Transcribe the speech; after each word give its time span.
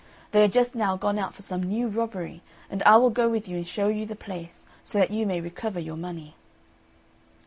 They 0.31 0.43
are 0.43 0.47
just 0.47 0.73
now 0.73 0.97
gone 0.97 1.19
out 1.19 1.35
for 1.35 1.43
some 1.43 1.61
new 1.61 1.87
robbery, 1.87 2.41
and 2.71 2.81
I 2.87 2.97
will 2.97 3.11
go 3.11 3.29
with 3.29 3.47
you 3.47 3.57
and 3.57 3.67
show 3.67 3.87
you 3.87 4.07
the 4.07 4.15
place, 4.15 4.65
so 4.83 4.97
that 4.97 5.11
you 5.11 5.27
may 5.27 5.41
recover 5.41 5.79
your 5.79 5.95
money." 5.95 6.33